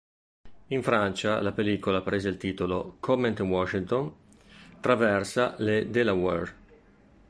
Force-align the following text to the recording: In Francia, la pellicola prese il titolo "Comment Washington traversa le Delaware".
In 0.69 0.81
Francia, 0.81 1.39
la 1.43 1.51
pellicola 1.51 2.01
prese 2.01 2.27
il 2.27 2.37
titolo 2.37 2.95
"Comment 2.99 3.39
Washington 3.41 4.11
traversa 4.79 5.53
le 5.59 5.91
Delaware". 5.91 6.55